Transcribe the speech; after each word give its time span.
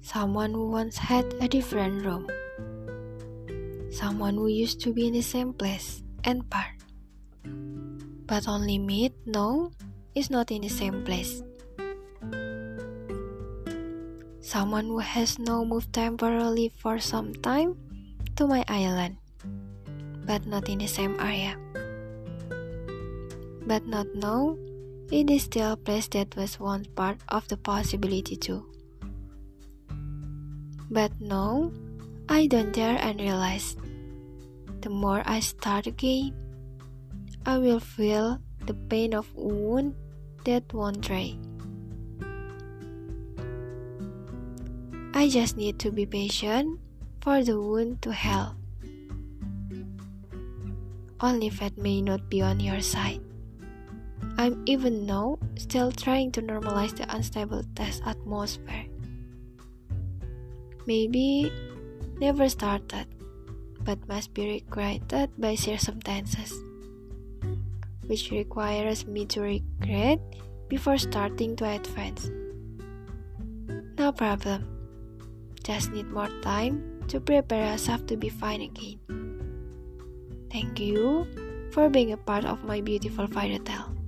someone 0.00 0.52
who 0.52 0.68
once 0.68 0.96
had 0.96 1.24
a 1.40 1.48
different 1.48 2.04
room, 2.04 2.26
someone 3.92 4.34
who 4.34 4.48
used 4.48 4.80
to 4.80 4.92
be 4.92 5.06
in 5.06 5.12
the 5.12 5.22
same 5.22 5.52
place 5.52 6.02
and 6.24 6.48
part, 6.50 6.72
but 8.26 8.48
only 8.48 8.78
meet 8.78 9.12
no 9.26 9.70
is 10.14 10.30
not 10.30 10.50
in 10.50 10.62
the 10.62 10.68
same 10.68 11.04
place. 11.04 11.42
Someone 14.40 14.86
who 14.86 14.98
has 14.98 15.38
now 15.38 15.62
moved 15.62 15.92
temporarily 15.92 16.72
for 16.74 16.98
some 16.98 17.32
time 17.34 17.76
to 18.34 18.48
my 18.48 18.64
island, 18.68 19.16
but 20.26 20.46
not 20.46 20.68
in 20.68 20.78
the 20.78 20.88
same 20.88 21.14
area. 21.20 21.54
But 23.68 23.86
not 23.86 24.08
now, 24.16 24.56
it 25.12 25.30
is 25.30 25.44
still 25.44 25.72
a 25.72 25.76
place 25.76 26.08
that 26.08 26.34
was 26.34 26.58
once 26.58 26.88
part 26.88 27.18
of 27.28 27.46
the 27.46 27.56
possibility 27.56 28.34
too. 28.34 28.66
But 30.90 31.14
now, 31.22 31.70
I 32.28 32.50
don't 32.50 32.74
dare 32.74 32.98
and 32.98 33.20
realize 33.20 33.78
the 34.82 34.90
more 34.90 35.22
I 35.24 35.38
start 35.38 35.86
again, 35.86 36.34
I 37.46 37.58
will 37.58 37.78
feel 37.78 38.42
the 38.66 38.74
pain 38.74 39.14
of 39.14 39.30
wound 39.38 39.94
that 40.44 40.66
won't 40.74 41.00
dry. 41.00 41.38
I 45.14 45.30
just 45.30 45.56
need 45.56 45.78
to 45.78 45.94
be 45.94 46.06
patient 46.06 46.80
for 47.22 47.44
the 47.44 47.54
wound 47.54 48.02
to 48.02 48.10
heal. 48.10 48.58
Only 51.20 51.50
fate 51.54 51.78
may 51.78 52.02
not 52.02 52.26
be 52.26 52.42
on 52.42 52.58
your 52.58 52.80
side. 52.82 53.22
I'm 54.38 54.64
even 54.66 55.06
now 55.06 55.38
still 55.54 55.92
trying 55.92 56.32
to 56.32 56.42
normalize 56.42 56.96
the 56.96 57.06
unstable 57.14 57.62
test 57.78 58.02
atmosphere. 58.06 58.89
Maybe 60.86 61.52
never 62.20 62.48
started, 62.48 63.06
but 63.84 63.98
must 64.08 64.34
be 64.34 64.60
regretted 64.60 65.30
by 65.38 65.54
circumstances, 65.54 66.54
which 68.06 68.30
requires 68.30 69.06
me 69.06 69.26
to 69.26 69.40
regret 69.40 70.20
before 70.68 70.98
starting 70.98 71.56
to 71.56 71.64
advance. 71.68 72.30
No 73.98 74.12
problem, 74.12 74.64
just 75.62 75.92
need 75.92 76.08
more 76.08 76.32
time 76.40 77.04
to 77.08 77.20
prepare 77.20 77.72
yourself 77.72 78.06
to 78.06 78.16
be 78.16 78.28
fine 78.28 78.62
again. 78.62 78.98
Thank 80.50 80.80
you 80.80 81.26
for 81.70 81.88
being 81.88 82.12
a 82.12 82.16
part 82.16 82.44
of 82.44 82.64
my 82.64 82.80
beautiful 82.80 83.26
fairy 83.26 83.58
tale. 83.60 83.99